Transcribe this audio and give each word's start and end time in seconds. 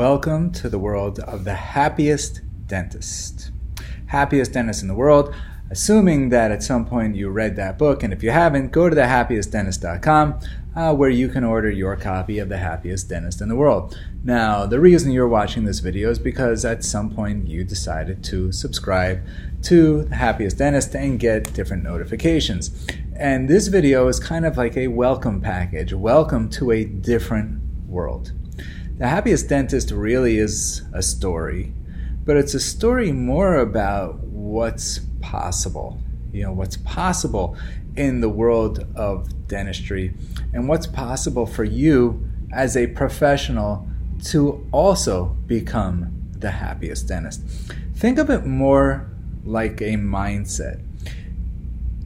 Welcome 0.00 0.50
to 0.52 0.70
the 0.70 0.78
world 0.78 1.18
of 1.18 1.44
the 1.44 1.52
happiest 1.52 2.40
dentist. 2.66 3.50
Happiest 4.06 4.54
dentist 4.54 4.80
in 4.80 4.88
the 4.88 4.94
world, 4.94 5.34
assuming 5.68 6.30
that 6.30 6.50
at 6.50 6.62
some 6.62 6.86
point 6.86 7.16
you 7.16 7.28
read 7.28 7.54
that 7.56 7.76
book. 7.76 8.02
And 8.02 8.10
if 8.10 8.22
you 8.22 8.30
haven't, 8.30 8.72
go 8.72 8.88
to 8.88 8.96
thehappiestdentist.com 8.96 10.40
uh, 10.74 10.94
where 10.94 11.10
you 11.10 11.28
can 11.28 11.44
order 11.44 11.68
your 11.68 11.96
copy 11.96 12.38
of 12.38 12.48
The 12.48 12.56
Happiest 12.56 13.10
Dentist 13.10 13.42
in 13.42 13.50
the 13.50 13.56
World. 13.56 13.94
Now, 14.24 14.64
the 14.64 14.80
reason 14.80 15.12
you're 15.12 15.28
watching 15.28 15.66
this 15.66 15.80
video 15.80 16.08
is 16.10 16.18
because 16.18 16.64
at 16.64 16.82
some 16.82 17.10
point 17.14 17.46
you 17.46 17.62
decided 17.62 18.24
to 18.24 18.52
subscribe 18.52 19.22
to 19.64 20.04
The 20.04 20.16
Happiest 20.16 20.56
Dentist 20.56 20.94
and 20.94 21.20
get 21.20 21.52
different 21.52 21.82
notifications. 21.82 22.86
And 23.16 23.50
this 23.50 23.68
video 23.68 24.08
is 24.08 24.18
kind 24.18 24.46
of 24.46 24.56
like 24.56 24.78
a 24.78 24.88
welcome 24.88 25.42
package, 25.42 25.92
welcome 25.92 26.48
to 26.52 26.70
a 26.70 26.86
different 26.86 27.60
world. 27.86 28.32
The 29.00 29.08
Happiest 29.08 29.48
Dentist 29.48 29.92
really 29.92 30.36
is 30.36 30.82
a 30.92 31.02
story, 31.02 31.72
but 32.26 32.36
it's 32.36 32.52
a 32.52 32.60
story 32.60 33.12
more 33.12 33.54
about 33.54 34.18
what's 34.18 34.98
possible. 35.22 35.98
You 36.34 36.42
know, 36.42 36.52
what's 36.52 36.76
possible 36.76 37.56
in 37.96 38.20
the 38.20 38.28
world 38.28 38.86
of 38.94 39.48
dentistry 39.48 40.12
and 40.52 40.68
what's 40.68 40.86
possible 40.86 41.46
for 41.46 41.64
you 41.64 42.28
as 42.52 42.76
a 42.76 42.88
professional 42.88 43.88
to 44.24 44.68
also 44.70 45.34
become 45.46 46.12
the 46.32 46.50
happiest 46.50 47.08
dentist. 47.08 47.40
Think 47.94 48.18
of 48.18 48.28
it 48.28 48.44
more 48.44 49.10
like 49.46 49.80
a 49.80 49.94
mindset. 49.94 50.78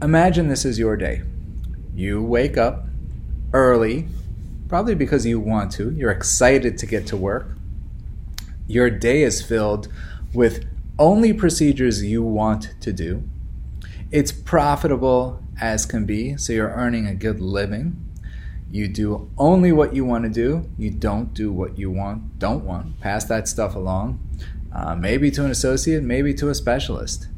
Imagine 0.00 0.46
this 0.46 0.64
is 0.64 0.78
your 0.78 0.96
day. 0.96 1.22
You 1.92 2.22
wake 2.22 2.56
up 2.56 2.86
early 3.52 4.06
probably 4.74 4.96
because 4.96 5.24
you 5.24 5.38
want 5.38 5.70
to. 5.70 5.92
You're 5.92 6.10
excited 6.10 6.76
to 6.78 6.84
get 6.84 7.06
to 7.06 7.16
work. 7.16 7.46
Your 8.66 8.90
day 8.90 9.22
is 9.22 9.40
filled 9.40 9.86
with 10.32 10.64
only 10.98 11.32
procedures 11.32 12.02
you 12.02 12.24
want 12.24 12.74
to 12.80 12.92
do. 12.92 13.22
It's 14.10 14.32
profitable 14.32 15.40
as 15.60 15.86
can 15.86 16.06
be, 16.06 16.36
so 16.36 16.52
you're 16.52 16.72
earning 16.72 17.06
a 17.06 17.14
good 17.14 17.40
living. 17.40 18.04
You 18.68 18.88
do 18.88 19.30
only 19.38 19.70
what 19.70 19.94
you 19.94 20.04
want 20.04 20.24
to 20.24 20.28
do. 20.28 20.68
You 20.76 20.90
don't 20.90 21.32
do 21.32 21.52
what 21.52 21.78
you 21.78 21.92
want, 21.92 22.40
don't 22.40 22.64
want. 22.64 22.98
Pass 22.98 23.26
that 23.26 23.46
stuff 23.46 23.76
along, 23.76 24.18
uh, 24.74 24.96
maybe 24.96 25.30
to 25.30 25.44
an 25.44 25.52
associate, 25.52 26.02
maybe 26.02 26.34
to 26.34 26.48
a 26.48 26.54
specialist. 26.54 27.28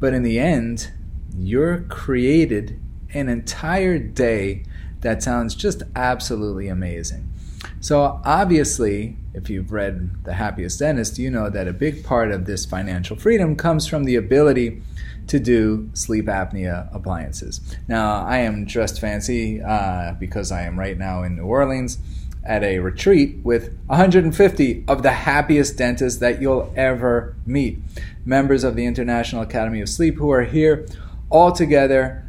But 0.00 0.14
in 0.14 0.22
the 0.22 0.38
end, 0.38 0.90
you're 1.36 1.80
created 1.82 2.80
an 3.12 3.28
entire 3.28 3.98
day 3.98 4.64
that 5.00 5.22
sounds 5.22 5.54
just 5.54 5.82
absolutely 5.94 6.68
amazing. 6.68 7.32
So, 7.80 8.20
obviously, 8.24 9.16
if 9.34 9.48
you've 9.50 9.72
read 9.72 10.24
The 10.24 10.34
Happiest 10.34 10.78
Dentist, 10.78 11.18
you 11.18 11.30
know 11.30 11.48
that 11.50 11.68
a 11.68 11.72
big 11.72 12.04
part 12.04 12.30
of 12.30 12.44
this 12.44 12.64
financial 12.64 13.16
freedom 13.16 13.56
comes 13.56 13.86
from 13.86 14.04
the 14.04 14.16
ability 14.16 14.82
to 15.28 15.38
do 15.38 15.90
sleep 15.92 16.26
apnea 16.26 16.92
appliances. 16.94 17.60
Now, 17.86 18.24
I 18.24 18.38
am 18.38 18.64
dressed 18.64 19.00
fancy 19.00 19.62
uh, 19.62 20.14
because 20.18 20.50
I 20.50 20.62
am 20.62 20.78
right 20.78 20.98
now 20.98 21.22
in 21.22 21.36
New 21.36 21.44
Orleans 21.44 21.98
at 22.44 22.64
a 22.64 22.78
retreat 22.78 23.36
with 23.42 23.76
150 23.86 24.84
of 24.88 25.02
the 25.02 25.10
happiest 25.10 25.76
dentists 25.76 26.18
that 26.20 26.40
you'll 26.40 26.72
ever 26.76 27.36
meet. 27.46 27.78
Members 28.24 28.64
of 28.64 28.74
the 28.74 28.86
International 28.86 29.42
Academy 29.42 29.80
of 29.80 29.88
Sleep 29.88 30.16
who 30.16 30.30
are 30.30 30.44
here 30.44 30.86
all 31.30 31.52
together 31.52 32.24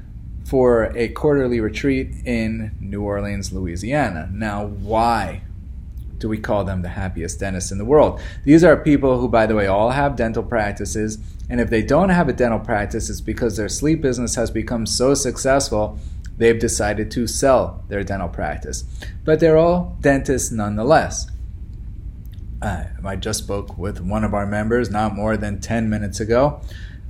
for 0.50 0.92
a 0.96 1.08
quarterly 1.10 1.60
retreat 1.60 2.10
in 2.26 2.76
New 2.80 3.04
Orleans, 3.04 3.54
Louisiana. 3.54 4.28
Now, 4.34 4.66
why 4.66 5.44
do 6.18 6.28
we 6.28 6.40
call 6.40 6.64
them 6.64 6.82
the 6.82 6.90
happiest 6.90 7.40
dentists 7.40 7.72
in 7.72 7.78
the 7.78 7.86
world? 7.86 8.20
These 8.46 8.64
are 8.64 8.76
people 8.76 9.20
who, 9.20 9.30
by 9.30 9.46
the 9.46 9.54
way, 9.54 9.68
all 9.68 9.92
have 9.92 10.16
dental 10.16 10.42
practices. 10.42 11.20
And 11.52 11.62
if 11.62 11.70
they 11.70 11.84
don't 11.84 12.10
have 12.10 12.28
a 12.30 12.34
dental 12.34 12.60
practice, 12.60 13.12
it's 13.12 13.22
because 13.22 13.58
their 13.58 13.70
sleep 13.70 14.02
business 14.02 14.34
has 14.36 14.50
become 14.50 14.88
so 14.88 15.14
successful, 15.14 16.00
they've 16.38 16.60
decided 16.60 17.12
to 17.12 17.28
sell 17.28 17.84
their 17.88 18.04
dental 18.04 18.30
practice. 18.30 18.86
But 19.24 19.40
they're 19.40 19.58
all 19.58 19.98
dentists 20.02 20.52
nonetheless. 20.52 21.30
Uh, 22.60 22.86
I 23.06 23.16
just 23.18 23.44
spoke 23.44 23.78
with 23.78 24.02
one 24.02 24.24
of 24.24 24.34
our 24.34 24.48
members 24.48 24.90
not 24.90 25.16
more 25.16 25.38
than 25.38 25.62
10 25.62 25.92
minutes 25.92 26.20
ago 26.20 26.60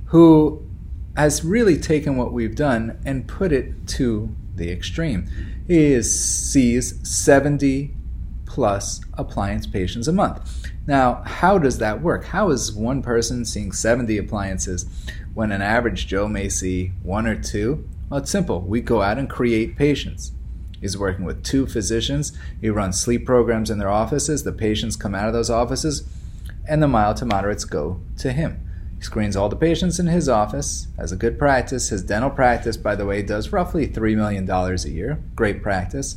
who 0.06 0.69
has 1.16 1.44
really 1.44 1.76
taken 1.76 2.16
what 2.16 2.32
we've 2.32 2.54
done 2.54 3.00
and 3.04 3.26
put 3.26 3.52
it 3.52 3.86
to 3.88 4.34
the 4.54 4.70
extreme. 4.70 5.28
He 5.66 5.92
is, 5.92 6.18
sees 6.18 6.96
70 7.08 7.94
plus 8.46 9.00
appliance 9.14 9.66
patients 9.66 10.08
a 10.08 10.12
month. 10.12 10.70
Now, 10.86 11.22
how 11.24 11.58
does 11.58 11.78
that 11.78 12.02
work? 12.02 12.24
How 12.24 12.50
is 12.50 12.72
one 12.72 13.02
person 13.02 13.44
seeing 13.44 13.70
70 13.70 14.18
appliances 14.18 14.86
when 15.34 15.52
an 15.52 15.62
average 15.62 16.06
Joe 16.06 16.26
may 16.26 16.48
see 16.48 16.92
one 17.02 17.26
or 17.26 17.40
two? 17.40 17.88
Well, 18.08 18.20
it's 18.20 18.30
simple. 18.30 18.60
We 18.60 18.80
go 18.80 19.02
out 19.02 19.18
and 19.18 19.30
create 19.30 19.76
patients. 19.76 20.32
He's 20.80 20.98
working 20.98 21.24
with 21.24 21.44
two 21.44 21.66
physicians. 21.66 22.36
He 22.60 22.70
runs 22.70 23.00
sleep 23.00 23.26
programs 23.26 23.70
in 23.70 23.78
their 23.78 23.90
offices. 23.90 24.42
The 24.42 24.52
patients 24.52 24.96
come 24.96 25.14
out 25.14 25.28
of 25.28 25.34
those 25.34 25.50
offices, 25.50 26.08
and 26.66 26.82
the 26.82 26.88
mild 26.88 27.18
to 27.18 27.26
moderates 27.26 27.64
go 27.64 28.00
to 28.18 28.32
him. 28.32 28.66
He 29.00 29.04
screens 29.04 29.34
all 29.34 29.48
the 29.48 29.56
patients 29.56 29.98
in 29.98 30.08
his 30.08 30.28
office, 30.28 30.88
has 30.98 31.10
a 31.10 31.16
good 31.16 31.38
practice. 31.38 31.88
His 31.88 32.02
dental 32.02 32.28
practice, 32.28 32.76
by 32.76 32.94
the 32.94 33.06
way, 33.06 33.22
does 33.22 33.50
roughly 33.50 33.88
$3 33.88 34.14
million 34.14 34.48
a 34.50 34.76
year. 34.90 35.18
Great 35.34 35.62
practice. 35.62 36.16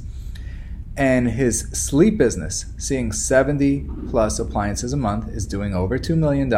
And 0.97 1.29
his 1.29 1.61
sleep 1.71 2.17
business, 2.17 2.65
seeing 2.77 3.13
70 3.13 3.87
plus 4.09 4.37
appliances 4.37 4.91
a 4.91 4.97
month, 4.97 5.29
is 5.29 5.47
doing 5.47 5.73
over 5.73 5.97
$2 5.97 6.17
million. 6.17 6.53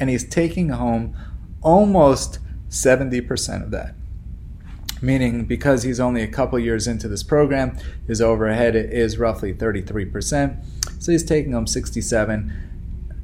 And 0.00 0.10
he's 0.10 0.28
taking 0.28 0.70
home 0.70 1.16
almost 1.62 2.40
70% 2.68 3.62
of 3.62 3.70
that. 3.70 3.94
Meaning, 5.00 5.44
because 5.44 5.84
he's 5.84 6.00
only 6.00 6.22
a 6.22 6.28
couple 6.28 6.58
years 6.58 6.88
into 6.88 7.06
this 7.06 7.22
program, 7.22 7.78
his 8.04 8.20
overhead 8.20 8.74
is 8.74 9.16
roughly 9.16 9.54
33%. 9.54 10.64
So 10.98 11.12
he's 11.12 11.22
taking 11.22 11.52
home 11.52 11.68
67 11.68 12.52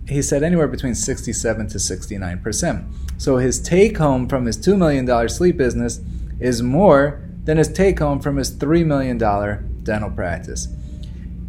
he 0.09 0.23
said 0.23 0.43
anywhere 0.43 0.69
between 0.69 0.95
67 0.95 1.69
to 1.69 1.79
69%. 1.79 2.93
So 3.19 3.39
his 3.39 3.61
take 3.61 3.99
home 3.99 4.29
from 4.29 4.47
his 4.47 4.57
$2 4.57 4.77
million 4.77 5.29
sleep 5.29 5.57
business 5.57 6.01
is 6.39 6.63
more 6.63 7.23
than 7.45 7.57
his 7.57 7.73
take 7.73 7.99
home 7.99 8.21
from 8.21 8.37
his 8.37 8.55
$3 8.57 8.85
million 8.85 9.19
dental 9.83 10.11
practice. 10.11 10.69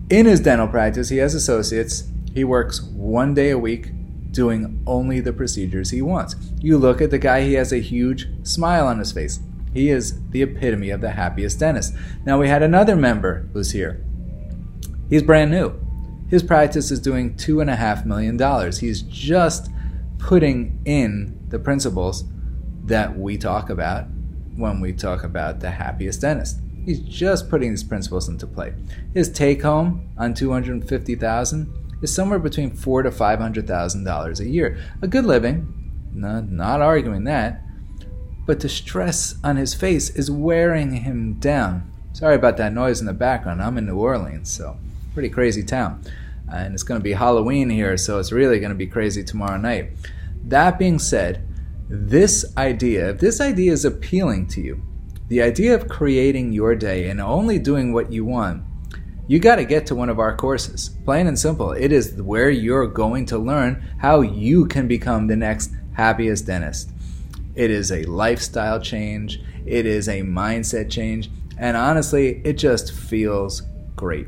In 0.10 0.26
his 0.26 0.40
dental 0.40 0.68
practice, 0.68 1.10
he 1.10 1.18
has 1.18 1.36
associates. 1.36 2.06
He 2.34 2.44
works 2.44 2.82
one 2.82 3.34
day 3.34 3.50
a 3.50 3.58
week 3.58 3.92
doing 4.32 4.82
only 4.88 5.20
the 5.20 5.34
procedures 5.34 5.90
he 5.90 6.02
wants. 6.02 6.36
You 6.60 6.78
look 6.78 7.02
at 7.02 7.12
the 7.12 7.18
guy, 7.18 7.42
he 7.42 7.54
has 7.54 7.74
a 7.74 7.80
huge 7.80 8.28
smile 8.44 8.88
on 8.88 9.00
his 9.00 9.12
face. 9.12 9.40
He 9.74 9.90
is 9.90 10.22
the 10.30 10.42
epitome 10.44 10.90
of 10.90 11.02
the 11.02 11.12
happiest 11.12 11.60
dentist. 11.60 11.94
Now, 12.26 12.40
we 12.40 12.48
had 12.48 12.64
another 12.64 12.96
member 12.96 13.50
who's 13.54 13.72
here. 13.72 14.04
He's 15.10 15.24
brand 15.24 15.52
new. 15.52 15.87
His 16.30 16.44
practice 16.44 16.92
is 16.92 17.00
doing 17.00 17.36
$2.5 17.36 18.06
million. 18.06 18.72
He's 18.74 19.02
just 19.04 19.70
putting 20.18 20.82
in 20.86 21.40
the 21.48 21.60
principles 21.60 22.26
that 22.86 23.18
we 23.18 23.38
talk 23.38 23.70
about 23.70 24.06
when 24.56 24.82
we 24.82 24.92
talk 24.92 25.24
about 25.24 25.60
the 25.60 25.72
happiest 25.72 26.22
dentist. 26.22 26.60
He's 26.86 27.00
just 27.00 27.50
putting 27.50 27.72
these 27.72 27.84
principles 27.84 28.28
into 28.28 28.48
play. 28.48 28.74
His 29.14 29.30
take 29.30 29.62
home 29.62 30.10
on 30.18 30.34
250,000 30.34 31.74
is 32.02 32.14
somewhere 32.14 32.40
between 32.40 32.76
four 32.76 33.04
to 33.04 33.12
five 33.12 33.40
hundred 33.40 33.68
thousand 33.68 34.04
dollars 34.04 34.40
a 34.40 34.48
year. 34.48 34.78
A 35.02 35.08
good 35.08 35.26
living, 35.26 35.92
not, 36.14 36.50
not 36.50 36.82
arguing 36.82 37.24
that, 37.26 37.62
but 38.46 38.60
the 38.60 38.70
stress 38.70 39.36
on 39.44 39.58
his 39.58 39.74
face 39.74 40.10
is 40.12 40.32
wearing 40.32 40.94
him 40.94 41.34
down. 41.36 41.92
Sorry 42.14 42.36
about 42.36 42.58
that 42.58 42.74
noise 42.74 43.00
in 43.00 43.06
the 43.06 43.14
background. 43.14 43.62
I'm 43.62 43.78
in 43.78 43.86
New 43.86 43.98
Orleans, 43.98 44.52
so 44.52 44.78
pretty 45.18 45.30
crazy 45.30 45.64
town. 45.64 46.00
And 46.54 46.76
it's 46.76 46.84
going 46.84 47.00
to 47.00 47.04
be 47.04 47.14
Halloween 47.14 47.72
here, 47.72 47.98
so 47.98 48.20
it's 48.20 48.32
really 48.32 48.60
going 48.60 48.70
to 48.70 48.76
be 48.76 48.86
crazy 48.86 49.24
tomorrow 49.24 49.58
night. 49.58 49.94
That 50.44 50.78
being 50.78 51.00
said, 51.00 51.44
this 51.90 52.56
idea, 52.56 53.10
if 53.10 53.20
this 53.20 53.42
idea 53.42 53.72
is 53.72 53.84
appealing 53.84 54.46
to 54.50 54.62
you, 54.62 54.80
the 55.28 55.42
idea 55.42 55.74
of 55.74 55.90
creating 55.90 56.54
your 56.54 56.76
day 56.76 57.10
and 57.10 57.20
only 57.20 57.58
doing 57.58 57.94
what 57.94 58.14
you 58.14 58.26
want, 58.26 58.64
you 59.28 59.40
got 59.40 59.56
to 59.56 59.66
get 59.66 59.88
to 59.88 59.96
one 59.96 60.10
of 60.10 60.20
our 60.20 60.38
courses. 60.38 60.92
Plain 61.04 61.26
and 61.26 61.40
simple. 61.40 61.72
It 61.72 61.92
is 61.92 62.22
where 62.22 62.52
you're 62.52 62.86
going 62.86 63.26
to 63.26 63.40
learn 63.40 63.84
how 63.98 64.22
you 64.22 64.68
can 64.68 64.88
become 64.88 65.26
the 65.26 65.36
next 65.36 65.72
happiest 65.94 66.46
dentist. 66.46 66.92
It 67.56 67.72
is 67.72 67.92
a 67.92 68.04
lifestyle 68.04 68.80
change, 68.80 69.42
it 69.66 69.88
is 69.88 70.10
a 70.10 70.22
mindset 70.22 70.92
change, 70.92 71.32
and 71.58 71.76
honestly, 71.76 72.40
it 72.46 72.60
just 72.60 72.94
feels 72.94 73.64
great. 73.96 74.28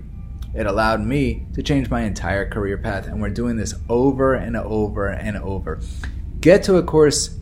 It 0.54 0.66
allowed 0.66 1.06
me 1.06 1.46
to 1.54 1.62
change 1.62 1.90
my 1.90 2.02
entire 2.02 2.50
career 2.50 2.78
path, 2.78 3.08
and 3.08 3.22
we're 3.22 3.30
doing 3.30 3.58
this 3.58 3.76
over 3.88 4.34
and 4.34 4.58
over 4.58 5.10
and 5.10 5.38
over. 5.38 5.80
Get 6.42 6.64
to 6.64 6.78
a 6.78 6.84
course 6.84 7.38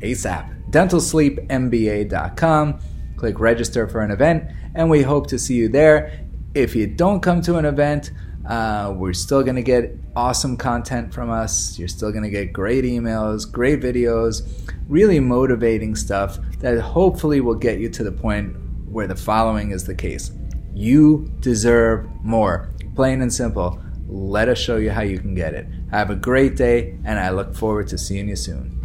ASAP. 0.00 0.70
DentalSleepMBA.com. 0.70 2.78
Click 3.16 3.40
register 3.40 3.88
for 3.88 4.02
an 4.02 4.10
event, 4.10 4.44
and 4.74 4.90
we 4.90 5.02
hope 5.02 5.26
to 5.28 5.38
see 5.38 5.54
you 5.54 5.68
there. 5.68 6.26
If 6.54 6.76
you 6.76 6.86
don't 6.86 7.20
come 7.20 7.40
to 7.42 7.56
an 7.56 7.64
event, 7.64 8.12
Uh, 8.48 8.94
we're 8.96 9.12
still 9.12 9.42
going 9.42 9.56
to 9.56 9.62
get 9.62 9.94
awesome 10.16 10.56
content 10.56 11.12
from 11.12 11.28
us. 11.28 11.78
You're 11.78 11.86
still 11.86 12.10
going 12.10 12.24
to 12.24 12.30
get 12.30 12.50
great 12.50 12.82
emails, 12.82 13.44
great 13.44 13.82
videos, 13.82 14.40
really 14.88 15.20
motivating 15.20 15.94
stuff 15.94 16.38
that 16.60 16.80
hopefully 16.80 17.42
will 17.42 17.56
get 17.56 17.78
you 17.78 17.90
to 17.90 18.02
the 18.02 18.12
point 18.12 18.56
where 18.90 19.06
the 19.06 19.16
following 19.16 19.72
is 19.72 19.84
the 19.84 19.94
case. 19.94 20.32
You 20.78 21.28
deserve 21.40 22.06
more. 22.22 22.70
Plain 22.94 23.20
and 23.20 23.34
simple. 23.34 23.80
Let 24.06 24.48
us 24.48 24.58
show 24.58 24.76
you 24.76 24.92
how 24.92 25.02
you 25.02 25.18
can 25.18 25.34
get 25.34 25.52
it. 25.52 25.66
Have 25.90 26.08
a 26.08 26.14
great 26.14 26.54
day, 26.54 26.96
and 27.04 27.18
I 27.18 27.30
look 27.30 27.56
forward 27.56 27.88
to 27.88 27.98
seeing 27.98 28.28
you 28.28 28.36
soon. 28.36 28.77